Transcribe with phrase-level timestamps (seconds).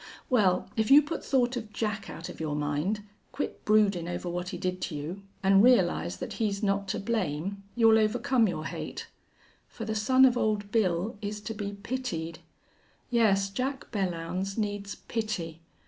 [0.31, 4.49] Well, if you put thought of Jack out of your mind quit broodin' over what
[4.49, 9.05] he did to you an' realize that he's not to blame, you'll overcome your hate.
[9.67, 12.39] For the son of Old Bill is to be pitied.
[13.11, 15.61] Yes, Jack Belllounds needs pity.